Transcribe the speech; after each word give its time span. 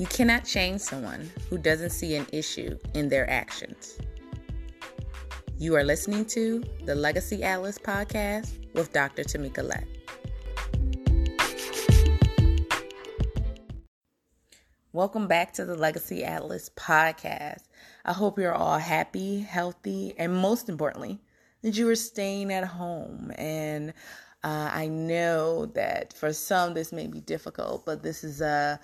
You 0.00 0.06
cannot 0.06 0.46
change 0.46 0.80
someone 0.80 1.30
who 1.50 1.58
doesn't 1.58 1.90
see 1.90 2.16
an 2.16 2.26
issue 2.32 2.78
in 2.94 3.10
their 3.10 3.28
actions. 3.28 3.98
You 5.58 5.76
are 5.76 5.84
listening 5.84 6.24
to 6.24 6.64
the 6.86 6.94
Legacy 6.94 7.44
Atlas 7.44 7.76
podcast 7.76 8.72
with 8.72 8.94
Dr. 8.94 9.24
Tamika 9.24 9.62
Lett. 9.62 9.84
Welcome 14.94 15.28
back 15.28 15.52
to 15.52 15.66
the 15.66 15.74
Legacy 15.74 16.24
Atlas 16.24 16.70
podcast. 16.76 17.64
I 18.06 18.14
hope 18.14 18.38
you're 18.38 18.54
all 18.54 18.78
happy, 18.78 19.40
healthy, 19.40 20.14
and 20.16 20.34
most 20.34 20.70
importantly, 20.70 21.20
that 21.60 21.76
you 21.76 21.86
are 21.90 21.94
staying 21.94 22.50
at 22.54 22.64
home. 22.64 23.32
And 23.36 23.90
uh, 24.42 24.70
I 24.72 24.88
know 24.88 25.66
that 25.66 26.14
for 26.14 26.32
some 26.32 26.72
this 26.72 26.90
may 26.90 27.06
be 27.06 27.20
difficult, 27.20 27.84
but 27.84 28.02
this 28.02 28.24
is 28.24 28.40
a 28.40 28.80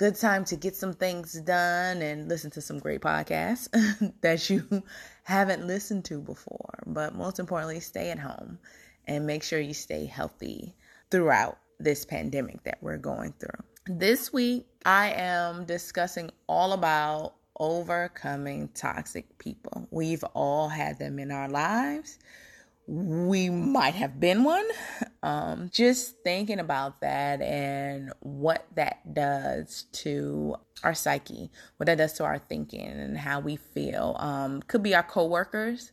good 0.00 0.16
time 0.16 0.46
to 0.46 0.56
get 0.56 0.74
some 0.74 0.94
things 0.94 1.34
done 1.42 2.00
and 2.00 2.26
listen 2.26 2.50
to 2.50 2.62
some 2.62 2.78
great 2.78 3.02
podcasts 3.02 3.68
that 4.22 4.48
you 4.48 4.82
haven't 5.24 5.66
listened 5.66 6.06
to 6.06 6.18
before. 6.18 6.82
But 6.86 7.14
most 7.14 7.38
importantly, 7.38 7.80
stay 7.80 8.10
at 8.10 8.18
home 8.18 8.58
and 9.06 9.26
make 9.26 9.42
sure 9.42 9.60
you 9.60 9.74
stay 9.74 10.06
healthy 10.06 10.74
throughout 11.10 11.58
this 11.78 12.06
pandemic 12.06 12.62
that 12.62 12.78
we're 12.80 12.96
going 12.96 13.34
through. 13.38 13.62
This 13.84 14.32
week, 14.32 14.66
I 14.86 15.10
am 15.10 15.66
discussing 15.66 16.30
all 16.46 16.72
about 16.72 17.34
overcoming 17.58 18.70
toxic 18.74 19.36
people. 19.36 19.86
We've 19.90 20.24
all 20.32 20.70
had 20.70 20.98
them 20.98 21.18
in 21.18 21.30
our 21.30 21.50
lives 21.50 22.18
we 22.90 23.48
might 23.50 23.94
have 23.94 24.18
been 24.18 24.42
one. 24.42 24.66
Um, 25.22 25.70
just 25.72 26.16
thinking 26.24 26.58
about 26.58 27.00
that 27.02 27.40
and 27.40 28.12
what 28.18 28.66
that 28.74 29.14
does 29.14 29.84
to 29.92 30.56
our 30.82 30.94
psyche, 30.94 31.52
what 31.76 31.86
that 31.86 31.98
does 31.98 32.14
to 32.14 32.24
our 32.24 32.38
thinking 32.38 32.88
and 32.88 33.16
how 33.16 33.38
we 33.38 33.54
feel. 33.54 34.16
Um, 34.18 34.60
could 34.62 34.82
be 34.82 34.94
our 34.96 35.04
coworkers, 35.04 35.92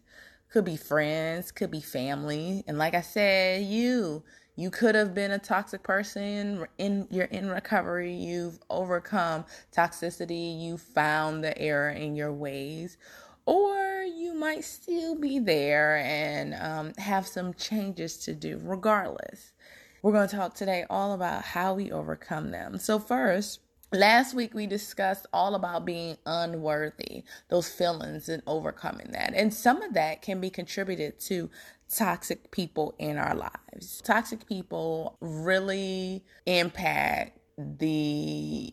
could 0.49 0.65
be 0.65 0.75
friends, 0.75 1.51
could 1.51 1.69
be 1.69 1.81
family. 1.81 2.63
And 2.67 2.79
like 2.79 2.95
I 2.95 3.01
said, 3.01 3.63
you 3.63 4.23
you 4.55 4.71
could 4.71 4.95
have 4.95 5.13
been 5.13 5.29
a 5.29 5.37
toxic 5.37 5.83
person 5.83 6.65
in 6.79 7.07
you're 7.11 7.25
in 7.25 7.47
recovery 7.47 8.11
you've 8.11 8.57
overcome 8.71 9.45
toxicity 9.71 10.59
you 10.59 10.79
found 10.79 11.43
the 11.43 11.55
error 11.59 11.91
in 11.91 12.15
your 12.15 12.33
ways 12.33 12.97
or 13.45 13.96
you 14.07 14.33
might 14.33 14.63
still 14.63 15.15
be 15.15 15.39
there 15.39 15.97
and 15.97 16.53
um, 16.55 16.93
have 16.97 17.27
some 17.27 17.53
changes 17.53 18.17
to 18.19 18.33
do 18.33 18.59
regardless. 18.63 19.53
We're 20.01 20.11
going 20.11 20.29
to 20.29 20.35
talk 20.35 20.55
today 20.55 20.85
all 20.89 21.13
about 21.13 21.43
how 21.43 21.73
we 21.73 21.91
overcome 21.91 22.51
them. 22.51 22.77
So, 22.77 22.99
first, 22.99 23.59
last 23.91 24.33
week 24.33 24.53
we 24.53 24.67
discussed 24.67 25.25
all 25.33 25.55
about 25.55 25.85
being 25.85 26.17
unworthy, 26.25 27.23
those 27.49 27.69
feelings 27.69 28.29
and 28.29 28.43
overcoming 28.47 29.11
that. 29.11 29.33
And 29.35 29.53
some 29.53 29.81
of 29.81 29.93
that 29.93 30.21
can 30.21 30.39
be 30.39 30.49
contributed 30.49 31.19
to 31.21 31.49
toxic 31.89 32.51
people 32.51 32.95
in 32.99 33.17
our 33.17 33.35
lives. 33.35 34.01
Toxic 34.03 34.45
people 34.47 35.17
really 35.21 36.23
impact 36.45 37.39
the 37.57 38.71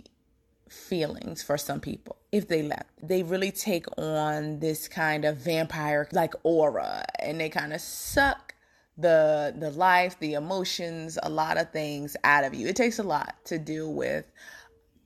feelings 0.75 1.43
for 1.43 1.57
some 1.57 1.81
people 1.81 2.17
if 2.33 2.49
they 2.49 2.63
left. 2.63 2.91
They 3.03 3.23
really 3.23 3.53
take 3.53 3.87
on 3.97 4.59
this 4.61 4.89
kind 4.89 5.25
of 5.25 5.39
vampire 5.39 6.09
like 6.13 6.35
aura 6.43 7.05
and 7.21 7.41
they 7.41 7.49
kind 7.49 7.73
of 7.73 7.81
suck 7.81 8.55
the 8.97 9.55
the 9.57 9.71
life, 9.71 10.19
the 10.19 10.35
emotions, 10.35 11.19
a 11.23 11.29
lot 11.29 11.59
of 11.59 11.71
things 11.71 12.17
out 12.25 12.45
of 12.45 12.55
you. 12.55 12.67
It 12.69 12.77
takes 12.77 12.99
a 12.99 13.03
lot 13.03 13.37
to 13.47 13.59
deal 13.59 13.93
with 13.93 14.25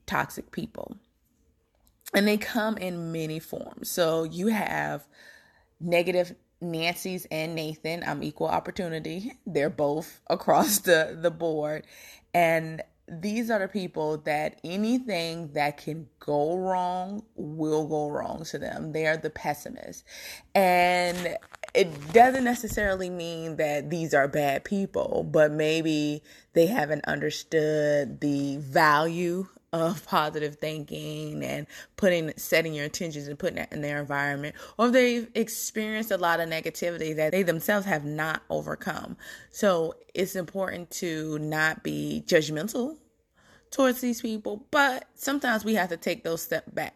toxic 0.05 0.51
people. 0.51 0.97
And 2.13 2.27
they 2.27 2.37
come 2.37 2.77
in 2.77 3.11
many 3.11 3.39
forms. 3.39 3.91
So 3.91 4.23
you 4.23 4.47
have 4.47 5.05
negative 5.79 6.35
Nancy's 6.61 7.25
and 7.31 7.55
Nathan. 7.55 8.03
I'm 8.05 8.23
equal 8.23 8.47
opportunity. 8.47 9.33
They're 9.45 9.69
both 9.69 10.19
across 10.27 10.79
the 10.79 11.17
the 11.19 11.31
board 11.31 11.85
and 12.33 12.81
these 13.11 13.49
are 13.49 13.59
the 13.59 13.67
people 13.67 14.17
that 14.19 14.59
anything 14.63 15.53
that 15.53 15.77
can 15.77 16.07
go 16.19 16.57
wrong 16.57 17.23
will 17.35 17.87
go 17.87 18.09
wrong 18.09 18.43
to 18.45 18.57
them. 18.57 18.91
They 18.91 19.07
are 19.07 19.17
the 19.17 19.29
pessimists. 19.29 20.03
And 20.53 21.37
it 21.73 22.13
doesn't 22.13 22.43
necessarily 22.43 23.09
mean 23.09 23.57
that 23.57 23.89
these 23.89 24.13
are 24.13 24.27
bad 24.27 24.63
people, 24.63 25.27
but 25.29 25.51
maybe 25.51 26.23
they 26.53 26.67
haven't 26.67 27.05
understood 27.05 28.21
the 28.21 28.57
value 28.57 29.47
of 29.71 30.05
positive 30.05 30.55
thinking 30.55 31.43
and 31.43 31.67
putting 31.95 32.33
setting 32.37 32.73
your 32.73 32.85
intentions 32.85 33.27
and 33.27 33.37
putting 33.37 33.57
that 33.57 33.71
in 33.71 33.81
their 33.81 33.99
environment 33.99 34.55
or 34.77 34.89
they've 34.89 35.29
experienced 35.35 36.11
a 36.11 36.17
lot 36.17 36.39
of 36.39 36.49
negativity 36.49 37.15
that 37.15 37.31
they 37.31 37.43
themselves 37.43 37.85
have 37.85 38.05
not 38.05 38.41
overcome. 38.49 39.15
So 39.51 39.95
it's 40.13 40.35
important 40.35 40.89
to 40.91 41.37
not 41.39 41.83
be 41.83 42.23
judgmental 42.25 42.97
towards 43.71 44.01
these 44.01 44.21
people 44.21 44.65
but 44.71 45.07
sometimes 45.13 45.63
we 45.63 45.75
have 45.75 45.89
to 45.89 45.97
take 45.97 46.23
those 46.23 46.41
steps 46.41 46.69
back 46.71 46.95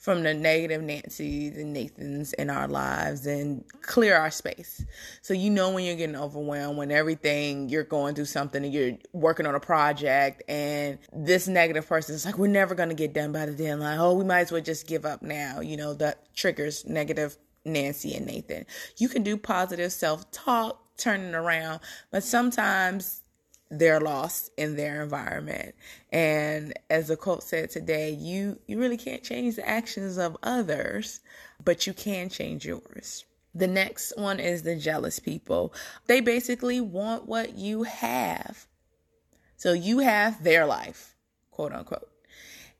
from 0.00 0.22
the 0.22 0.32
negative 0.32 0.82
Nancy's 0.82 1.58
and 1.58 1.74
Nathan's 1.74 2.32
in 2.32 2.48
our 2.48 2.66
lives 2.66 3.26
and 3.26 3.62
clear 3.82 4.16
our 4.16 4.30
space. 4.30 4.82
So 5.20 5.34
you 5.34 5.50
know 5.50 5.70
when 5.72 5.84
you're 5.84 5.94
getting 5.94 6.16
overwhelmed, 6.16 6.78
when 6.78 6.90
everything 6.90 7.68
you're 7.68 7.84
going 7.84 8.14
through 8.14 8.24
something 8.24 8.64
and 8.64 8.72
you're 8.72 8.96
working 9.12 9.44
on 9.44 9.54
a 9.54 9.60
project 9.60 10.42
and 10.48 10.98
this 11.12 11.46
negative 11.46 11.86
person 11.86 12.14
is 12.14 12.24
like, 12.24 12.38
we're 12.38 12.46
never 12.46 12.74
gonna 12.74 12.94
get 12.94 13.12
done 13.12 13.30
by 13.30 13.44
the 13.44 13.52
deadline. 13.52 13.98
Oh, 13.98 14.14
we 14.14 14.24
might 14.24 14.40
as 14.40 14.52
well 14.52 14.62
just 14.62 14.86
give 14.86 15.04
up 15.04 15.20
now. 15.20 15.60
You 15.60 15.76
know, 15.76 15.92
that 15.94 16.34
triggers 16.34 16.86
negative 16.86 17.36
Nancy 17.66 18.14
and 18.14 18.24
Nathan. 18.24 18.64
You 18.96 19.10
can 19.10 19.22
do 19.22 19.36
positive 19.36 19.92
self-talk, 19.92 20.96
turning 20.96 21.34
around, 21.34 21.80
but 22.10 22.22
sometimes 22.22 23.19
they're 23.70 24.00
lost 24.00 24.50
in 24.56 24.76
their 24.76 25.02
environment. 25.02 25.74
And 26.10 26.74
as 26.90 27.08
the 27.08 27.16
quote 27.16 27.42
said 27.42 27.70
today, 27.70 28.10
you 28.10 28.58
you 28.66 28.78
really 28.78 28.96
can't 28.96 29.22
change 29.22 29.56
the 29.56 29.68
actions 29.68 30.18
of 30.18 30.36
others, 30.42 31.20
but 31.64 31.86
you 31.86 31.92
can 31.92 32.28
change 32.28 32.66
yours. 32.66 33.24
The 33.54 33.66
next 33.66 34.12
one 34.16 34.40
is 34.40 34.62
the 34.62 34.76
jealous 34.76 35.18
people. 35.18 35.72
They 36.06 36.20
basically 36.20 36.80
want 36.80 37.26
what 37.26 37.56
you 37.56 37.84
have. 37.84 38.66
So 39.56 39.72
you 39.72 39.98
have 39.98 40.42
their 40.42 40.66
life, 40.66 41.14
quote 41.50 41.72
unquote, 41.72 42.10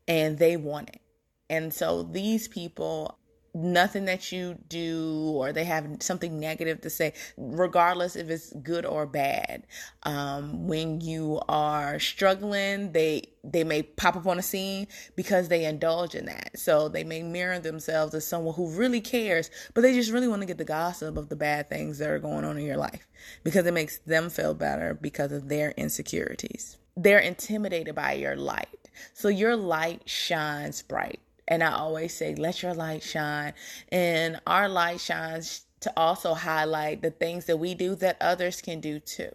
and 0.08 0.38
they 0.38 0.56
want 0.56 0.90
it. 0.90 1.00
And 1.48 1.74
so 1.74 2.02
these 2.02 2.48
people 2.48 3.18
nothing 3.54 4.04
that 4.04 4.32
you 4.32 4.56
do 4.68 5.32
or 5.36 5.52
they 5.52 5.64
have 5.64 5.86
something 6.00 6.38
negative 6.38 6.80
to 6.80 6.90
say 6.90 7.12
regardless 7.36 8.16
if 8.16 8.30
it's 8.30 8.52
good 8.62 8.84
or 8.86 9.06
bad. 9.06 9.66
Um, 10.04 10.66
when 10.66 11.00
you 11.00 11.40
are 11.48 11.98
struggling 11.98 12.92
they 12.92 13.24
they 13.42 13.64
may 13.64 13.82
pop 13.82 14.16
up 14.16 14.26
on 14.26 14.38
a 14.38 14.42
scene 14.42 14.86
because 15.16 15.48
they 15.48 15.64
indulge 15.64 16.14
in 16.14 16.26
that. 16.26 16.58
So 16.58 16.88
they 16.88 17.04
may 17.04 17.22
mirror 17.22 17.58
themselves 17.58 18.14
as 18.14 18.26
someone 18.26 18.54
who 18.54 18.70
really 18.70 19.00
cares 19.00 19.50
but 19.74 19.80
they 19.82 19.94
just 19.94 20.12
really 20.12 20.28
want 20.28 20.42
to 20.42 20.46
get 20.46 20.58
the 20.58 20.64
gossip 20.64 21.16
of 21.16 21.28
the 21.28 21.36
bad 21.36 21.68
things 21.68 21.98
that 21.98 22.10
are 22.10 22.18
going 22.18 22.44
on 22.44 22.58
in 22.58 22.64
your 22.64 22.76
life 22.76 23.06
because 23.44 23.66
it 23.66 23.74
makes 23.74 23.98
them 23.98 24.30
feel 24.30 24.54
better 24.54 24.94
because 24.94 25.32
of 25.32 25.48
their 25.48 25.72
insecurities. 25.72 26.76
They're 26.96 27.18
intimidated 27.18 27.94
by 27.94 28.12
your 28.12 28.36
light. 28.36 28.90
So 29.14 29.28
your 29.28 29.56
light 29.56 30.02
shines 30.06 30.82
bright 30.82 31.20
and 31.50 31.64
I 31.64 31.72
always 31.72 32.14
say, 32.14 32.34
let 32.36 32.62
your 32.62 32.74
light 32.74 33.02
shine. 33.02 33.52
And 33.90 34.40
our 34.46 34.68
light 34.68 35.00
shines 35.00 35.66
to 35.80 35.92
also 35.96 36.34
highlight 36.34 37.02
the 37.02 37.10
things 37.10 37.46
that 37.46 37.56
we 37.56 37.74
do 37.74 37.96
that 37.96 38.16
others 38.20 38.62
can 38.62 38.80
do 38.80 39.00
too 39.00 39.32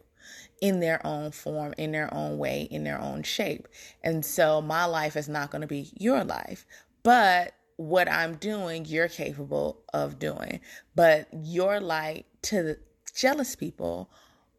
in 0.61 0.79
their 0.79 1.05
own 1.05 1.31
form, 1.31 1.73
in 1.77 1.91
their 1.91 2.11
own 2.13 2.37
way, 2.37 2.67
in 2.71 2.85
their 2.85 2.99
own 2.99 3.21
shape. 3.23 3.67
And 4.03 4.23
so 4.25 4.61
my 4.61 4.85
life 4.85 5.17
is 5.17 5.27
not 5.27 5.51
going 5.51 5.61
to 5.61 5.67
be 5.67 5.91
your 5.99 6.23
life, 6.23 6.65
but 7.03 7.53
what 7.75 8.09
I'm 8.09 8.35
doing, 8.35 8.85
you're 8.85 9.09
capable 9.09 9.81
of 9.93 10.17
doing. 10.17 10.61
But 10.95 11.27
your 11.33 11.81
light 11.81 12.25
to 12.43 12.77
jealous 13.13 13.55
people 13.55 14.09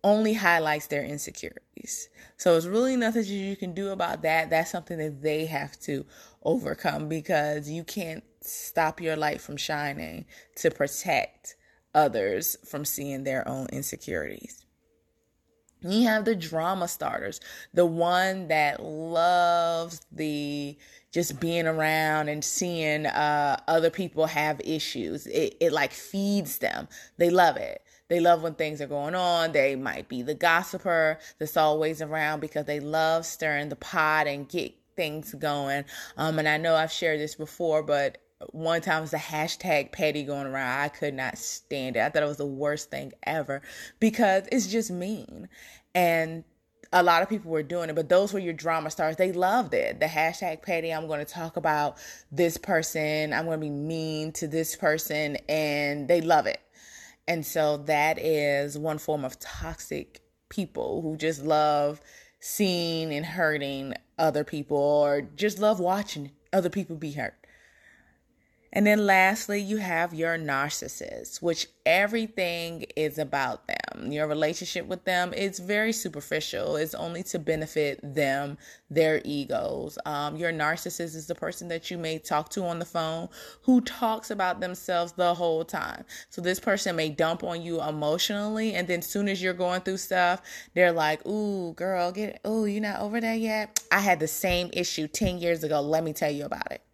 only 0.04 0.34
highlights 0.34 0.87
their 0.87 1.04
insecurities. 1.04 2.08
So 2.37 2.56
it's 2.56 2.66
really 2.66 2.96
nothing 2.96 3.22
that 3.22 3.28
you 3.28 3.56
can 3.56 3.75
do 3.75 3.90
about 3.90 4.22
that. 4.22 4.50
That's 4.50 4.70
something 4.70 4.98
that 4.98 5.22
they 5.22 5.46
have 5.46 5.78
to 5.81 6.04
overcome 6.43 7.08
because 7.08 7.69
you 7.69 7.84
can't 7.84 8.25
stop 8.40 9.00
your 9.00 9.16
light 9.16 9.40
from 9.40 9.56
shining 9.56 10.26
to 10.56 10.70
protect 10.70 11.56
others 11.94 12.56
from 12.69 12.84
seeing 12.84 13.25
their 13.25 13.46
own 13.48 13.66
insecurities. 13.72 14.66
You 15.81 16.04
have 16.04 16.25
the 16.25 16.34
drama 16.34 16.88
starters, 16.88 17.40
the 17.75 17.87
one 17.87 18.48
that 18.48 18.82
loves 18.82 20.00
the 20.10 20.76
just 21.12 21.38
being 21.38 21.66
around 21.66 22.28
and 22.28 22.44
seeing 22.44 23.06
uh, 23.06 23.60
other 23.69 23.90
people 23.90 24.26
have 24.26 24.60
issues. 24.64 25.26
It, 25.26 25.56
it 25.60 25.72
like 25.72 25.93
feeds 25.93 26.58
them. 26.58 26.88
They 27.19 27.31
love 27.31 27.56
it. 27.56 27.82
They 28.08 28.20
love 28.20 28.43
when 28.43 28.55
things 28.55 28.81
are 28.81 28.87
going 28.87 29.14
on. 29.14 29.53
They 29.53 29.75
might 29.76 30.08
be 30.08 30.23
the 30.23 30.35
gossiper 30.35 31.19
that's 31.38 31.56
always 31.56 32.00
around 32.00 32.41
because 32.41 32.67
they 32.67 32.81
love 32.81 33.26
stirring 33.26 33.69
the 33.69 33.76
pot 33.76 34.26
and 34.26 34.49
get 34.49 34.75
things 34.97 35.35
going. 35.35 35.85
Um, 36.17 36.38
and 36.38 36.49
I 36.49 36.56
know 36.56 36.75
I've 36.75 36.93
shared 36.93 37.20
this 37.20 37.35
before, 37.35 37.82
but 37.82 38.19
one 38.50 38.81
time 38.81 38.99
it 38.99 39.03
was 39.03 39.11
the 39.12 39.17
hashtag 39.17 39.93
petty 39.93 40.23
going 40.25 40.47
around. 40.47 40.81
I 40.81 40.88
could 40.88 41.14
not 41.14 41.38
stand 41.38 41.97
it. 41.97 42.00
I 42.00 42.08
thought 42.08 42.23
it 42.23 42.26
was 42.26 42.37
the 42.37 42.47
worst 42.47 42.91
thing 42.91 43.12
ever 43.25 43.62
because 43.99 44.44
it's 44.53 44.67
just 44.67 44.91
mean. 44.91 45.49
And 45.94 46.44
a 46.93 47.03
lot 47.03 47.23
of 47.23 47.29
people 47.29 47.50
were 47.50 47.62
doing 47.62 47.91
it, 47.91 47.97
but 47.97 48.08
those 48.08 48.32
were 48.32 48.38
your 48.38 48.53
drama 48.53 48.91
stars. 48.91 49.17
They 49.17 49.32
loved 49.32 49.75
it. 49.75 50.00
The 50.00 50.06
hashtag 50.06 50.62
petty, 50.62 50.93
I'm 50.93 51.06
going 51.06 51.25
to 51.25 51.31
talk 51.31 51.56
about 51.56 51.99
this 52.31 52.56
person. 52.56 53.32
I'm 53.32 53.47
going 53.47 53.58
to 53.58 53.67
be 53.67 53.70
mean 53.70 54.32
to 54.32 54.47
this 54.47 54.76
person, 54.76 55.37
and 55.49 56.06
they 56.06 56.20
love 56.20 56.47
it. 56.47 56.61
And 57.28 57.44
so 57.44 57.76
that 57.78 58.19
is 58.19 58.78
one 58.78 58.99
form 58.99 59.25
of 59.25 59.38
toxic 59.38 60.20
people 60.49 61.02
who 61.02 61.17
just 61.17 61.43
love 61.43 62.00
seeing 62.40 63.12
and 63.12 63.26
hurting 63.26 63.94
other 64.19 64.44
people 64.44 64.76
or 64.76 65.23
just 65.23 65.58
love 65.58 65.81
watching 65.81 66.31
other 66.52 66.70
people 66.70 66.96
be 66.96 67.12
hurt. 67.12 67.45
And 68.76 68.87
then 68.87 69.06
lastly, 69.06 69.58
you 69.58 69.78
have 69.78 70.12
your 70.12 70.37
narcissist, 70.37 71.40
which 71.40 71.67
everything 71.87 72.84
is 72.94 73.17
about 73.17 73.67
them. 73.67 74.12
Your 74.12 74.26
relationship 74.26 74.84
with 74.84 75.02
them 75.06 75.32
is 75.32 75.58
very 75.58 75.94
superficial. 75.94 76.76
It's 76.76 76.94
only 76.94 77.23
to 77.23 77.38
benefit 77.38 78.00
them, 78.02 78.58
their 78.90 79.23
egos. 79.25 79.96
Um, 80.05 80.37
your 80.37 80.52
narcissist 80.52 81.14
is 81.14 81.26
the 81.26 81.34
person 81.34 81.69
that 81.69 81.90
you 81.90 81.96
may 81.96 82.19
talk 82.19 82.50
to 82.50 82.67
on 82.67 82.78
the 82.78 82.84
phone 82.84 83.31
who 83.62 83.81
talks 83.81 84.31
about 84.31 84.61
themselves 84.61 85.12
the 85.12 85.32
whole 85.32 85.64
time. 85.64 86.05
So 86.29 86.43
this 86.43 86.61
person 86.61 86.96
may 86.96 87.08
dump 87.08 87.44
on 87.44 87.62
you 87.62 87.81
emotionally, 87.81 88.75
and 88.75 88.87
then 88.87 89.00
soon 89.00 89.26
as 89.26 89.43
you're 89.43 89.55
going 89.55 89.81
through 89.81 89.96
stuff, 89.96 90.43
they're 90.75 90.93
like, 90.93 91.26
"Ooh, 91.26 91.72
girl, 91.72 92.12
get 92.12 92.43
ooh, 92.46 92.67
you're 92.67 92.82
not 92.82 93.00
over 93.00 93.22
that 93.22 93.38
yet." 93.38 93.82
I 93.90 94.00
had 94.00 94.20
the 94.20 94.29
same 94.29 94.69
issue 94.75 95.08
ten 95.08 95.38
years 95.38 95.64
ago. 95.64 95.81
Let 95.81 96.05
me 96.05 96.12
tell 96.12 96.31
you 96.31 96.44
about 96.44 96.70
it 96.72 96.86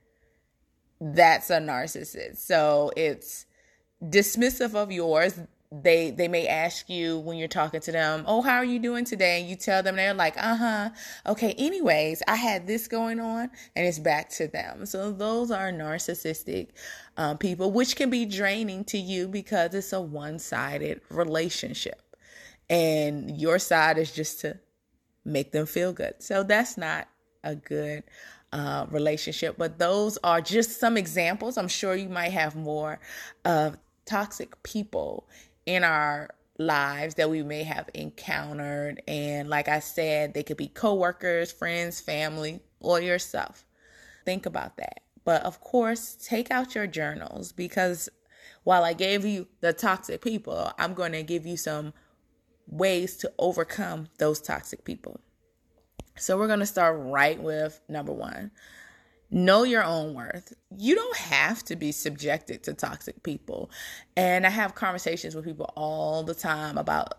that's 1.02 1.50
a 1.50 1.58
narcissist. 1.58 2.38
So 2.38 2.93
it's 2.96 3.46
dismissive 4.02 4.75
of 4.75 4.93
yours. 4.93 5.38
They 5.72 6.10
they 6.10 6.28
may 6.28 6.46
ask 6.46 6.88
you 6.88 7.19
when 7.19 7.38
you're 7.38 7.49
talking 7.49 7.81
to 7.81 7.93
them, 7.93 8.25
"Oh, 8.28 8.43
how 8.43 8.56
are 8.56 8.64
you 8.64 8.78
doing 8.78 9.04
today?" 9.04 9.40
And 9.40 9.49
you 9.49 9.56
tell 9.56 9.82
them 9.82 9.96
they're 9.96 10.14
like, 10.14 10.37
"Uh-huh. 10.37 10.90
Okay, 11.26 11.54
anyways, 11.58 12.22
I 12.28 12.37
had 12.37 12.66
this 12.66 12.87
going 12.87 13.19
on." 13.19 13.50
And 13.75 13.87
it's 13.87 13.99
back 13.99 14.28
to 14.31 14.46
them. 14.46 14.87
So 14.87 15.10
those 15.10 15.50
are 15.50 15.72
narcissistic 15.72 16.69
um, 17.16 17.38
people 17.38 17.72
which 17.72 17.96
can 17.96 18.10
be 18.10 18.26
draining 18.26 18.84
to 18.84 18.99
you 18.99 19.26
because 19.26 19.75
it's 19.75 19.93
a 19.93 20.00
one-sided 20.00 21.00
relationship. 21.08 22.00
And 22.70 23.40
your 23.40 23.58
side 23.58 23.99
is 23.99 24.12
just 24.12 24.40
to 24.43 24.60
make 25.25 25.52
them 25.52 25.66
feel 25.66 25.93
good. 25.93 26.14
So 26.22 26.43
that's 26.43 26.76
not 26.76 27.08
a 27.43 27.56
good 27.56 28.04
uh, 28.52 28.87
relationship. 28.90 29.56
But 29.58 29.78
those 29.78 30.19
are 30.22 30.40
just 30.40 30.78
some 30.78 30.96
examples. 30.96 31.56
I'm 31.56 31.69
sure 31.69 31.94
you 31.94 32.08
might 32.08 32.32
have 32.32 32.54
more 32.54 33.00
of 33.44 33.76
toxic 34.04 34.62
people 34.62 35.28
in 35.66 35.84
our 35.84 36.31
lives 36.58 37.14
that 37.16 37.31
we 37.31 37.43
may 37.43 37.62
have 37.62 37.88
encountered. 37.94 39.02
And 39.08 39.49
like 39.49 39.69
I 39.69 39.81
said, 39.81 40.34
they 40.34 40.43
could 40.43 40.56
be 40.56 40.69
coworkers, 40.69 41.50
friends, 41.50 42.00
family, 42.00 42.60
or 42.81 43.00
yourself. 43.00 43.64
Think 44.25 44.46
about 44.46 44.76
that. 44.76 45.00
But 45.25 45.43
of 45.43 45.60
course, 45.60 46.14
take 46.14 46.50
out 46.50 46.75
your 46.75 46.87
journals 46.87 47.52
because 47.52 48.08
while 48.64 48.84
I 48.84 48.93
gave 48.93 49.25
you 49.25 49.49
the 49.60 49.72
toxic 49.72 50.20
people, 50.20 50.72
I'm 50.78 50.94
going 50.94 51.12
to 51.12 51.22
give 51.22 51.46
you 51.46 51.56
some 51.56 51.93
ways 52.66 53.16
to 53.19 53.32
overcome 53.38 54.08
those 54.19 54.40
toxic 54.40 54.84
people. 54.84 55.20
So 56.17 56.37
we're 56.37 56.47
going 56.47 56.61
to 56.61 56.67
start 56.67 56.99
right 57.00 57.41
with 57.41 57.81
number 57.88 58.12
one. 58.12 58.50
Know 59.31 59.62
your 59.62 59.82
own 59.82 60.12
worth. 60.12 60.53
You 60.76 60.94
don't 60.94 61.17
have 61.17 61.64
to 61.64 61.76
be 61.76 61.91
subjected 61.91 62.62
to 62.64 62.75
toxic 62.75 63.23
people. 63.23 63.70
And 64.14 64.47
I 64.47 64.50
have 64.50 64.75
conversations 64.75 65.35
with 65.35 65.47
people 65.47 65.73
all 65.75 66.23
the 66.23 66.35
time 66.35 66.76
about 66.76 67.14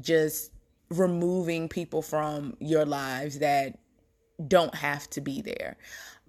just 0.00 0.52
removing 0.90 1.68
people 1.68 2.02
from 2.02 2.56
your 2.60 2.84
lives 2.84 3.40
that 3.40 3.78
don't 4.46 4.74
have 4.76 5.10
to 5.10 5.20
be 5.20 5.40
there. 5.40 5.76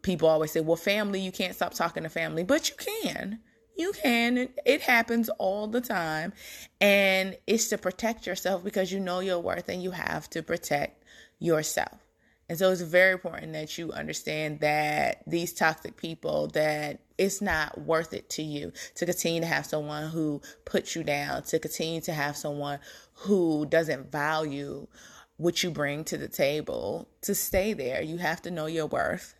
People 0.02 0.28
always 0.28 0.52
say, 0.52 0.62
well, 0.62 0.76
family, 0.76 1.20
you 1.20 1.32
can't 1.32 1.54
stop 1.54 1.74
talking 1.74 2.04
to 2.04 2.10
family, 2.10 2.44
but 2.44 2.70
you 2.70 2.76
can. 2.76 3.40
You 3.76 3.92
can. 3.92 4.50
It 4.66 4.82
happens 4.82 5.30
all 5.38 5.68
the 5.68 5.82
time. 5.82 6.34
And 6.82 7.38
it's 7.46 7.68
to 7.70 7.78
protect 7.78 8.26
yourself 8.26 8.64
because 8.64 8.92
you 8.92 9.00
know 9.00 9.20
your 9.20 9.40
worth 9.40 9.70
and 9.70 9.84
you 9.84 9.92
have 9.92 10.30
to 10.32 10.42
protect 10.42 11.04
yourself. 11.40 12.07
And 12.50 12.58
so 12.58 12.72
it's 12.72 12.82
very 12.82 13.12
important 13.12 13.54
that 13.54 13.78
you 13.78 13.92
understand 13.92 14.62
that 14.62 15.22
these 15.28 15.54
toxic 15.54 15.98
people 15.98 16.48
that 16.50 17.02
it's 17.18 17.42
not 17.42 17.82
worth 17.82 18.14
it 18.14 18.30
to 18.32 18.42
you 18.42 18.72
to 18.96 19.06
continue 19.06 19.42
to 19.42 19.48
have 19.48 19.66
someone 19.66 20.10
who 20.10 20.42
puts 20.64 20.96
you 20.96 21.04
down, 21.04 21.44
to 21.44 21.60
continue 21.60 22.00
to 22.02 22.14
have 22.14 22.38
someone 22.38 22.80
who 23.14 23.66
doesn't 23.66 24.12
value 24.12 24.88
what 25.36 25.62
you 25.62 25.72
bring 25.72 26.06
to 26.06 26.18
the 26.18 26.30
table, 26.30 27.10
to 27.22 27.36
stay 27.36 27.74
there. 27.74 28.02
You 28.02 28.18
have 28.18 28.42
to 28.44 28.52
know 28.52 28.66
your 28.66 28.88
worth 28.88 29.36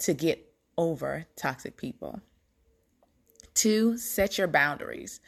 to 0.00 0.14
get 0.14 0.52
over 0.78 1.26
toxic 1.36 1.76
people. 1.76 2.20
Two, 3.52 3.98
set 3.98 4.38
your 4.38 4.46
boundaries. 4.46 5.20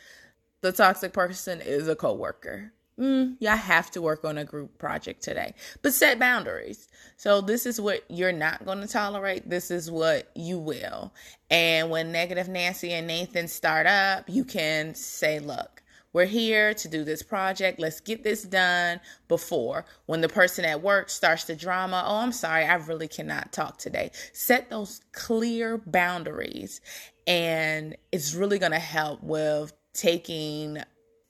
The 0.60 0.72
toxic 0.72 1.12
person 1.12 1.60
is 1.60 1.88
a 1.88 1.96
coworker 1.96 2.72
mm, 2.98 3.36
y'all 3.40 3.56
have 3.56 3.90
to 3.92 4.02
work 4.02 4.24
on 4.24 4.38
a 4.38 4.44
group 4.44 4.78
project 4.78 5.22
today. 5.22 5.54
But 5.82 5.94
set 5.94 6.18
boundaries. 6.18 6.88
So 7.16 7.40
this 7.40 7.66
is 7.66 7.80
what 7.80 8.04
you're 8.08 8.32
not 8.32 8.64
going 8.64 8.80
to 8.80 8.88
tolerate. 8.88 9.48
This 9.48 9.70
is 9.70 9.90
what 9.90 10.30
you 10.34 10.58
will. 10.58 11.12
And 11.50 11.90
when 11.90 12.12
Negative 12.12 12.48
Nancy 12.48 12.92
and 12.92 13.06
Nathan 13.06 13.48
start 13.48 13.86
up, 13.86 14.24
you 14.28 14.44
can 14.44 14.94
say, 14.94 15.38
look, 15.38 15.82
we're 16.14 16.26
here 16.26 16.74
to 16.74 16.88
do 16.88 17.02
this 17.02 17.22
project. 17.24 17.80
Let's 17.80 18.00
get 18.00 18.22
this 18.22 18.44
done 18.44 19.00
before 19.26 19.84
when 20.06 20.20
the 20.20 20.28
person 20.28 20.64
at 20.64 20.80
work 20.80 21.10
starts 21.10 21.44
the 21.44 21.56
drama. 21.56 22.04
Oh, 22.06 22.18
I'm 22.18 22.30
sorry. 22.30 22.64
I 22.64 22.74
really 22.76 23.08
cannot 23.08 23.52
talk 23.52 23.78
today. 23.78 24.12
Set 24.32 24.70
those 24.70 25.00
clear 25.12 25.76
boundaries. 25.76 26.80
And 27.26 27.96
it's 28.12 28.32
really 28.32 28.60
going 28.60 28.72
to 28.72 28.78
help 28.78 29.24
with 29.24 29.72
taking 29.92 30.78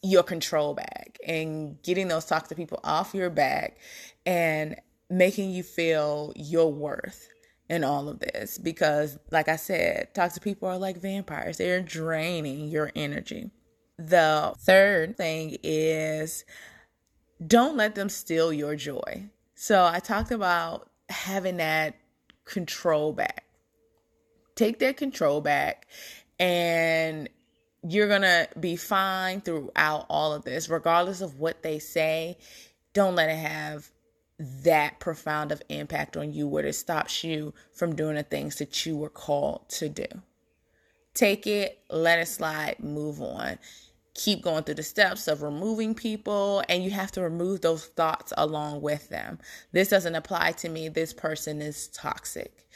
your 0.05 0.23
control 0.23 0.75
back 0.75 1.19
and 1.27 1.81
getting 1.83 2.09
those 2.09 2.27
toxic 2.27 2.57
people 2.57 2.79
off 2.85 3.15
your 3.15 3.31
back 3.31 3.79
and 4.27 4.77
making 5.09 5.51
you 5.51 5.63
feel 5.63 6.33
your 6.37 6.71
worth 6.71 7.29
in 7.71 7.83
all 7.83 8.09
of 8.09 8.21
this 8.21 8.59
because 8.59 9.19
like 9.31 9.49
I 9.49 9.57
said, 9.57 10.15
toxic 10.15 10.43
people 10.43 10.69
are 10.69 10.77
like 10.77 10.99
vampires. 10.99 11.57
They're 11.57 11.81
draining 11.81 12.69
your 12.69 12.93
energy. 12.95 13.51
The 13.99 14.55
third 14.59 15.17
thing 15.17 15.57
is 15.63 16.45
don't 17.45 17.77
let 17.77 17.95
them 17.95 18.11
steal 18.11 18.53
your 18.53 18.77
joy. 18.77 19.31
So 19.55 19.85
I 19.85 20.01
talked 20.01 20.31
about 20.31 20.91
having 21.09 21.57
that 21.57 21.97
control 22.45 23.15
back. 23.15 23.45
Take 24.55 24.81
that 24.81 24.99
control 24.99 25.41
back 25.41 25.87
and 26.39 27.29
you're 27.87 28.09
going 28.09 28.23
to 28.23 28.49
be 28.59 28.77
fine 28.77 29.41
throughout 29.41 30.07
all 30.09 30.33
of 30.33 30.45
this, 30.45 30.69
regardless 30.69 31.21
of 31.21 31.39
what 31.39 31.63
they 31.63 31.79
say. 31.79 32.39
Don't 32.95 33.15
let 33.15 33.29
it 33.29 33.37
have 33.37 33.91
that 34.39 34.99
profound 35.01 35.53
of 35.53 35.63
impact 35.69 36.17
on 36.17 36.33
you 36.33 36.49
where 36.49 36.67
it 36.67 36.75
stops 36.75 37.23
you 37.23 37.53
from 37.73 37.95
doing 37.95 38.17
the 38.17 38.23
things 38.23 38.57
that 38.57 38.85
you 38.85 38.97
were 38.97 39.11
called 39.11 39.69
to 39.69 39.89
do. 39.89 40.07
Take 41.13 41.47
it, 41.47 41.79
let 41.91 42.19
it 42.19 42.27
slide, 42.27 42.77
move 42.81 43.21
on. 43.21 43.59
Keep 44.15 44.43
going 44.43 44.65
through 44.65 44.77
the 44.77 44.83
steps 44.83 45.29
of 45.29 45.43
removing 45.43 45.95
people, 45.95 46.63
and 46.69 46.83
you 46.83 46.91
have 46.91 47.13
to 47.13 47.21
remove 47.21 47.61
those 47.61 47.87
thoughts 47.87 48.33
along 48.37 48.81
with 48.81 49.09
them. 49.09 49.39
This 49.73 49.89
doesn't 49.89 50.15
apply 50.15 50.53
to 50.53 50.69
me. 50.69 50.89
This 50.89 51.13
person 51.13 51.61
is 51.61 51.89
toxic. 51.89 52.67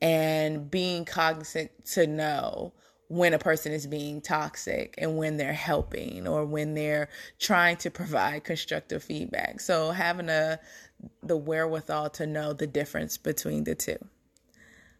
And 0.00 0.70
being 0.70 1.04
cognizant 1.04 1.70
to 1.92 2.06
know 2.06 2.72
when 3.08 3.34
a 3.34 3.38
person 3.38 3.72
is 3.72 3.86
being 3.86 4.20
toxic 4.20 4.94
and 4.98 5.16
when 5.16 5.36
they're 5.36 5.52
helping 5.52 6.26
or 6.26 6.44
when 6.44 6.74
they're 6.74 7.08
trying 7.38 7.76
to 7.76 7.90
provide 7.90 8.44
constructive 8.44 9.02
feedback. 9.02 9.60
So 9.60 9.90
having 9.90 10.28
a 10.28 10.58
the 11.22 11.36
wherewithal 11.36 12.10
to 12.10 12.26
know 12.26 12.52
the 12.52 12.66
difference 12.66 13.18
between 13.18 13.64
the 13.64 13.74
two. 13.74 13.98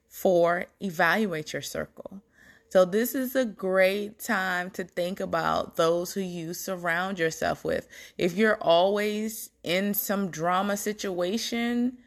Four, 0.09 0.67
evaluate 0.81 1.53
your 1.53 1.63
circle. 1.63 2.21
So 2.69 2.85
this 2.85 3.15
is 3.15 3.37
a 3.37 3.45
great 3.45 4.19
time 4.19 4.71
to 4.71 4.85
think 4.85 5.21
about 5.21 5.77
those 5.77 6.13
who 6.13 6.21
you 6.21 6.55
surround 6.55 7.19
yourself 7.19 7.65
with. 7.65 7.89
If 8.19 8.37
you're 8.37 8.59
always 8.61 9.51
in 9.63 9.95
some 9.95 10.29
drama 10.31 10.77
situation, 10.77 11.99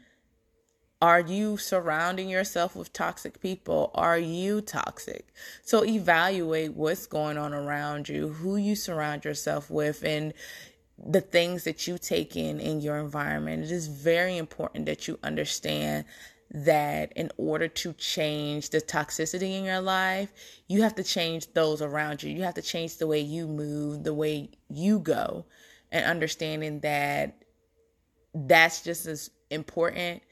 are 1.00 1.20
you 1.20 1.56
surrounding 1.56 2.28
yourself 2.28 2.74
with 2.74 2.92
toxic 2.92 3.40
people? 3.40 3.92
Are 3.94 4.18
you 4.18 4.60
toxic? 4.60 5.28
So 5.62 5.84
evaluate 5.84 6.74
what's 6.74 7.06
going 7.06 7.38
on 7.38 7.54
around 7.54 8.08
you, 8.08 8.28
who 8.28 8.56
you 8.56 8.74
surround 8.74 9.24
yourself 9.24 9.70
with, 9.70 10.02
and 10.02 10.34
the 10.98 11.20
things 11.20 11.62
that 11.64 11.86
you 11.86 11.98
take 11.98 12.36
in 12.36 12.58
in 12.58 12.80
your 12.80 12.98
environment. 12.98 13.62
It 13.62 13.70
is 13.70 13.86
very 13.86 14.36
important 14.36 14.86
that 14.86 15.06
you 15.06 15.18
understand 15.22 16.04
that 16.50 17.12
in 17.12 17.30
order 17.36 17.68
to 17.68 17.92
change 17.92 18.70
the 18.70 18.80
toxicity 18.80 19.56
in 19.56 19.64
your 19.64 19.80
life, 19.80 20.32
you 20.66 20.82
have 20.82 20.96
to 20.96 21.04
change 21.04 21.52
those 21.52 21.80
around 21.80 22.22
you. 22.22 22.32
You 22.32 22.42
have 22.42 22.54
to 22.54 22.62
change 22.62 22.96
the 22.96 23.06
way 23.06 23.20
you 23.20 23.46
move, 23.46 24.02
the 24.02 24.14
way 24.14 24.50
you 24.68 24.98
go, 24.98 25.44
and 25.92 26.04
understanding 26.04 26.80
that 26.80 27.36
that's 28.34 28.82
just 28.82 29.06
as 29.06 29.30
important 29.50 30.22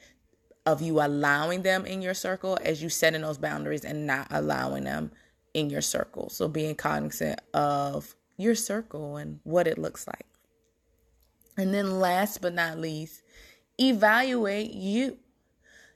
of 0.67 0.83
you 0.83 1.01
allowing 1.01 1.63
them 1.63 1.87
in 1.87 2.03
your 2.03 2.15
circle 2.15 2.59
as 2.63 2.83
you 2.83 2.89
setting 2.89 3.23
those 3.23 3.39
boundaries 3.39 3.85
and 3.85 4.07
not 4.07 4.27
allowing 4.31 4.85
them 4.85 5.13
in 5.55 5.71
your 5.71 5.81
circle. 5.81 6.29
So 6.29 6.49
being 6.49 6.75
cognizant 6.75 7.41
of 7.55 8.15
your 8.37 8.55
circle 8.55 9.17
and 9.17 9.41
what 9.45 9.67
it 9.67 9.79
looks 9.79 10.07
like. 10.07 10.27
And 11.57 11.73
then 11.73 12.01
last 12.01 12.43
but 12.43 12.53
not 12.53 12.79
least, 12.79 13.23
evaluate 13.81 14.73
you. 14.73 15.17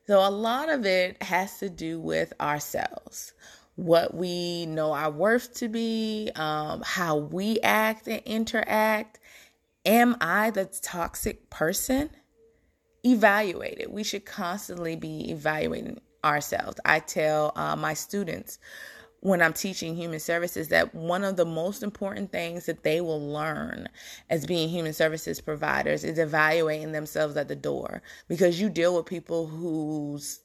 So 0.07 0.27
a 0.27 0.31
lot 0.31 0.71
of 0.71 0.87
it 0.87 1.23
has 1.23 1.59
to 1.59 1.69
do 1.69 2.01
with 2.01 2.33
ourselves. 2.41 3.33
What 3.77 4.15
we 4.15 4.67
know 4.67 4.93
our 4.93 5.11
worth 5.11 5.55
to 5.57 5.69
be, 5.69 6.31
um, 6.37 6.83
how 6.85 7.17
we 7.17 7.61
act 7.61 8.09
and 8.09 8.23
interact. 8.25 9.19
Am 9.85 10.17
I 10.21 10.51
the 10.51 10.67
toxic 10.67 11.51
person? 11.51 12.11
Evaluate 13.05 13.79
it. 13.79 13.93
We 13.93 14.05
should 14.05 14.27
constantly 14.27 14.97
be 14.97 15.31
evaluating 15.31 16.01
ourselves. 16.25 16.79
I 16.85 17.01
tell 17.01 17.53
uh, 17.57 17.77
my 17.77 17.95
students 17.95 18.59
when 19.21 19.43
I'm 19.43 19.53
teaching 19.53 19.95
human 19.97 20.21
services 20.21 20.69
that 20.69 20.95
one 20.95 21.25
of 21.25 21.37
the 21.37 21.45
most 21.45 21.83
important 21.83 22.33
things 22.33 22.67
that 22.67 22.83
they 22.83 23.01
will 23.01 23.21
learn 23.21 23.89
as 24.31 24.47
being 24.47 24.69
human 24.69 24.93
services 24.93 25.41
providers 25.41 26.05
is 26.05 26.19
evaluating 26.19 26.93
themselves 26.93 27.37
at 27.37 27.49
the 27.49 27.57
door 27.57 28.03
because 28.29 28.61
you 28.61 28.71
deal 28.71 28.97
with 28.97 29.07
people 29.07 29.47
whose 29.47 30.41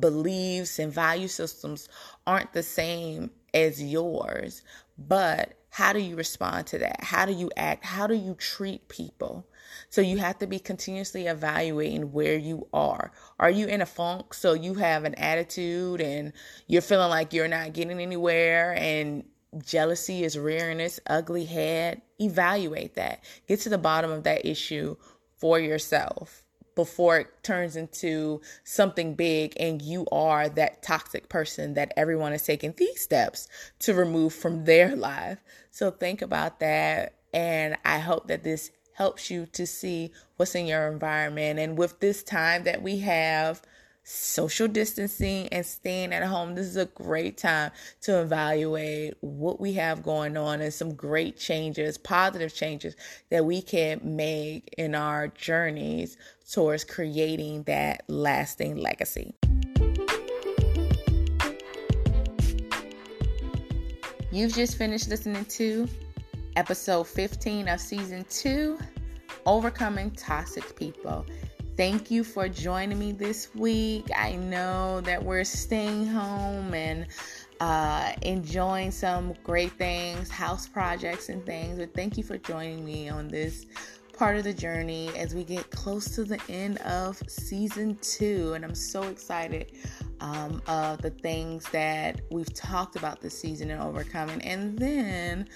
beliefs 0.00 0.78
and 0.78 0.92
value 0.92 1.28
systems 1.28 1.88
aren't 2.26 2.52
the 2.52 2.62
same 2.62 3.30
as 3.54 3.82
yours. 3.82 4.62
But 4.98 5.54
how 5.70 5.92
do 5.92 6.00
you 6.00 6.16
respond 6.16 6.66
to 6.68 6.78
that? 6.78 7.02
How 7.02 7.24
do 7.24 7.32
you 7.32 7.50
act? 7.56 7.84
How 7.84 8.06
do 8.06 8.14
you 8.14 8.34
treat 8.34 8.88
people? 8.88 9.46
So 9.90 10.00
you 10.00 10.18
have 10.18 10.38
to 10.38 10.46
be 10.46 10.58
continuously 10.58 11.26
evaluating 11.26 12.12
where 12.12 12.36
you 12.36 12.66
are. 12.72 13.12
Are 13.38 13.50
you 13.50 13.66
in 13.66 13.80
a 13.80 13.86
funk? 13.86 14.34
So 14.34 14.52
you 14.52 14.74
have 14.74 15.04
an 15.04 15.14
attitude 15.16 16.00
and 16.00 16.32
you're 16.66 16.82
feeling 16.82 17.10
like 17.10 17.32
you're 17.32 17.48
not 17.48 17.72
getting 17.72 18.00
anywhere 18.00 18.74
and 18.78 19.24
jealousy 19.64 20.24
is 20.24 20.38
rearing 20.38 20.80
its 20.80 21.00
ugly 21.06 21.44
head. 21.44 22.02
Evaluate 22.18 22.94
that. 22.94 23.24
Get 23.46 23.60
to 23.60 23.68
the 23.68 23.78
bottom 23.78 24.10
of 24.10 24.24
that 24.24 24.46
issue 24.46 24.96
for 25.36 25.58
yourself 25.58 26.44
before 26.78 27.18
it 27.18 27.42
turns 27.42 27.74
into 27.74 28.40
something 28.62 29.14
big 29.14 29.52
and 29.58 29.82
you 29.82 30.06
are 30.12 30.48
that 30.48 30.80
toxic 30.80 31.28
person 31.28 31.74
that 31.74 31.92
everyone 31.96 32.32
is 32.32 32.44
taking 32.44 32.72
these 32.76 33.00
steps 33.00 33.48
to 33.80 33.92
remove 33.92 34.32
from 34.32 34.64
their 34.64 34.94
life. 34.94 35.38
So 35.72 35.90
think 35.90 36.22
about 36.22 36.60
that. 36.60 37.14
And 37.34 37.76
I 37.84 37.98
hope 37.98 38.28
that 38.28 38.44
this 38.44 38.70
helps 38.98 39.30
you 39.30 39.46
to 39.46 39.64
see 39.64 40.10
what's 40.36 40.56
in 40.56 40.66
your 40.66 40.88
environment. 40.88 41.60
And 41.60 41.78
with 41.78 42.00
this 42.00 42.24
time 42.24 42.64
that 42.64 42.82
we 42.82 42.98
have, 42.98 43.62
social 44.02 44.66
distancing 44.66 45.46
and 45.48 45.64
staying 45.64 46.12
at 46.12 46.24
home, 46.24 46.56
this 46.56 46.66
is 46.66 46.76
a 46.76 46.86
great 46.86 47.38
time 47.38 47.70
to 48.00 48.20
evaluate 48.20 49.14
what 49.20 49.60
we 49.60 49.74
have 49.74 50.02
going 50.02 50.36
on 50.36 50.60
and 50.60 50.74
some 50.74 50.94
great 50.94 51.38
changes, 51.38 51.96
positive 51.96 52.52
changes 52.52 52.96
that 53.30 53.44
we 53.44 53.62
can 53.62 54.00
make 54.02 54.74
in 54.76 54.96
our 54.96 55.28
journeys 55.28 56.16
towards 56.50 56.82
creating 56.82 57.62
that 57.64 58.02
lasting 58.08 58.76
legacy. 58.78 59.32
You've 64.32 64.54
just 64.54 64.76
finished 64.76 65.08
listening 65.08 65.44
to 65.44 65.88
episode 66.58 67.06
15 67.06 67.68
of 67.68 67.80
season 67.80 68.26
2 68.28 68.76
Overcoming 69.46 70.10
Toxic 70.10 70.74
People. 70.74 71.24
Thank 71.76 72.10
you 72.10 72.24
for 72.24 72.48
joining 72.48 72.98
me 72.98 73.12
this 73.12 73.54
week. 73.54 74.06
I 74.16 74.34
know 74.34 75.00
that 75.02 75.24
we're 75.24 75.44
staying 75.44 76.08
home 76.08 76.74
and 76.74 77.06
uh, 77.60 78.12
enjoying 78.22 78.90
some 78.90 79.34
great 79.44 79.70
things, 79.74 80.30
house 80.30 80.66
projects, 80.66 81.28
and 81.28 81.46
things. 81.46 81.78
But 81.78 81.94
thank 81.94 82.18
you 82.18 82.24
for 82.24 82.38
joining 82.38 82.84
me 82.84 83.08
on 83.08 83.28
this 83.28 83.64
part 84.12 84.36
of 84.36 84.42
the 84.42 84.52
journey 84.52 85.16
as 85.16 85.36
we 85.36 85.44
get 85.44 85.70
close 85.70 86.06
to 86.16 86.24
the 86.24 86.40
end 86.48 86.78
of 86.78 87.22
season 87.28 87.96
two. 88.02 88.54
And 88.54 88.64
I'm 88.64 88.74
so 88.74 89.04
excited 89.04 89.70
um, 90.20 90.60
of 90.66 91.00
the 91.02 91.10
things 91.10 91.70
that 91.70 92.20
we've 92.32 92.52
talked 92.52 92.96
about 92.96 93.20
this 93.20 93.38
season 93.38 93.70
and 93.70 93.80
overcoming. 93.80 94.42
And 94.42 94.76
then 94.76 95.48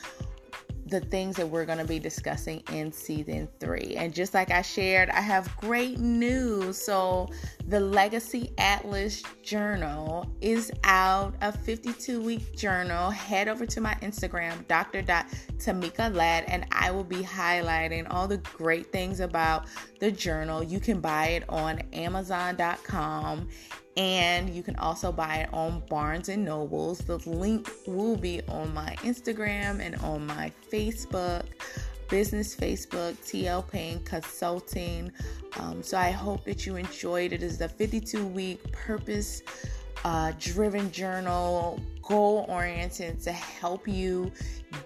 the 0.87 1.01
things 1.01 1.37
that 1.37 1.47
we're 1.47 1.65
going 1.65 1.79
to 1.79 1.85
be 1.85 1.99
discussing 1.99 2.63
in 2.73 2.93
season 2.93 3.49
three. 3.61 3.95
And 3.97 4.13
just 4.13 4.35
like 4.35 4.51
I 4.51 4.63
shared, 4.63 5.11
I 5.11 5.21
have 5.21 5.57
great 5.57 5.99
news. 5.99 6.83
So, 6.83 7.31
the 7.69 7.81
Legacy 7.81 8.53
Atlas 8.59 9.23
Journal 9.43 10.27
is 10.41 10.71
out, 10.85 11.35
a 11.41 11.53
52 11.53 12.21
week 12.23 12.57
journal. 12.57 13.11
Head 13.11 13.49
over 13.49 13.67
to 13.67 13.81
my 13.81 13.95
Instagram, 14.03 14.67
Dr. 14.69 15.03
Tamika 15.03 16.15
Ladd, 16.15 16.45
and 16.49 16.67
I 16.73 16.91
will 16.91 17.05
be 17.05 17.23
highlighting 17.23 18.07
all 18.11 18.27
the 18.27 18.39
great 18.39 18.93
things 18.93 19.21
about 19.21 19.67
the 20.01 20.11
journal. 20.11 20.63
You 20.63 20.81
can 20.81 21.01
buy 21.01 21.29
it 21.29 21.45
on 21.49 21.81
Amazon.com 21.93 23.49
and 23.97 24.49
you 24.49 24.63
can 24.63 24.77
also 24.77 25.13
buy 25.13 25.37
it 25.37 25.51
on 25.53 25.83
Barnes 25.89 26.29
and 26.29 26.45
Nobles. 26.45 26.99
The 26.99 27.19
link 27.29 27.71
will 27.87 28.17
be 28.17 28.41
on 28.49 28.73
my 28.73 28.97
Instagram 29.01 29.81
and 29.81 29.97
on 29.97 30.27
my 30.27 30.51
Facebook, 30.71 31.45
business 32.13 32.55
Facebook, 32.55 33.15
TL 33.25 33.67
Payne 33.71 33.99
Consulting. 34.05 35.11
Um, 35.59 35.83
so 35.83 35.97
I 35.97 36.11
hope 36.11 36.45
that 36.45 36.67
you 36.67 36.77
enjoyed 36.77 37.33
it. 37.33 37.37
It 37.37 37.43
is 37.43 37.63
a 37.63 37.69
52 37.71 38.27
week 38.27 38.71
purpose 38.71 39.41
uh, 40.05 40.33
driven 40.39 40.93
journal, 40.93 41.81
goal 42.03 42.45
oriented 42.51 43.19
to 43.23 43.33
help 43.33 43.89
you 43.89 44.31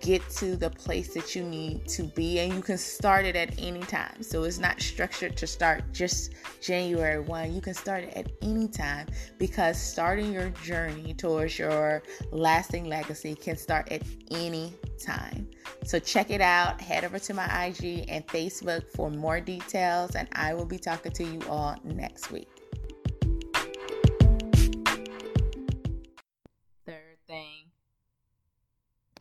get 0.00 0.22
to 0.30 0.54
the 0.54 0.70
place 0.70 1.14
that 1.14 1.34
you 1.34 1.42
need 1.42 1.88
to 1.88 2.04
be. 2.04 2.38
And 2.38 2.54
you 2.54 2.60
can 2.60 2.78
start 2.78 3.24
it 3.24 3.34
at 3.34 3.58
any 3.58 3.80
time. 3.80 4.22
So 4.22 4.44
it's 4.44 4.58
not 4.58 4.80
structured 4.80 5.36
to 5.38 5.48
start 5.48 5.82
just 5.92 6.32
January 6.60 7.18
1. 7.18 7.52
You 7.52 7.60
can 7.60 7.74
start 7.74 8.04
it 8.04 8.14
at 8.14 8.30
any 8.40 8.68
time 8.68 9.08
because 9.36 9.76
starting 9.80 10.32
your 10.32 10.50
journey 10.62 11.12
towards 11.12 11.58
your 11.58 12.04
lasting 12.30 12.84
legacy 12.84 13.34
can 13.34 13.56
start 13.56 13.90
at 13.90 14.02
any 14.30 14.74
time. 14.98 15.48
So 15.84 15.98
check 15.98 16.30
it 16.30 16.40
out. 16.40 16.80
Head 16.80 17.04
over 17.04 17.18
to 17.18 17.34
my 17.34 17.66
IG 17.66 18.06
and 18.08 18.26
Facebook 18.26 18.88
for 18.90 19.10
more 19.10 19.40
details. 19.40 20.14
And 20.14 20.28
I 20.32 20.54
will 20.54 20.66
be 20.66 20.78
talking 20.78 21.12
to 21.12 21.24
you 21.24 21.40
all 21.48 21.76
next 21.84 22.30
week. 22.30 22.55